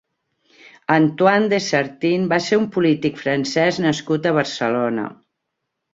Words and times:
Antoine 0.93 1.51
de 1.51 1.59
Sartine 1.65 2.27
va 2.33 2.41
ser 2.45 2.59
un 2.63 2.67
polític 2.77 3.23
francès 3.27 3.81
nascut 3.87 4.29
a 4.31 4.37
Barcelona. 4.43 5.09